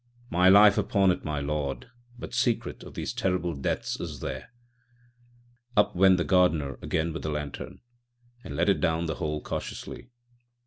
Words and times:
My 0.31 0.49
life 0.49 0.79
upon 0.79 1.11
it, 1.11 1.23
my 1.23 1.39
lord, 1.39 1.91
but 2.17 2.31
the 2.31 2.35
secret 2.35 2.81
of 2.81 2.95
these 2.95 3.13
terrible 3.13 3.53
deaths 3.53 3.99
is 3.99 4.19
there." 4.19 4.49
Up 5.77 5.95
went 5.95 6.17
the 6.17 6.23
gardener 6.23 6.79
again 6.81 7.13
with 7.13 7.21
the 7.21 7.29
lantern, 7.29 7.81
and 8.43 8.55
let 8.55 8.67
it 8.67 8.81
down 8.81 9.05
the 9.05 9.17
hole 9.21 9.43
cautiously. 9.43 10.09